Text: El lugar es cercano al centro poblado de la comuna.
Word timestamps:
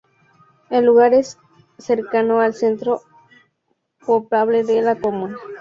El 0.71 0.85
lugar 0.85 1.13
es 1.13 1.37
cercano 1.77 2.39
al 2.41 2.55
centro 2.55 3.03
poblado 4.03 4.47
de 4.63 4.81
la 4.81 4.95
comuna. 4.95 5.37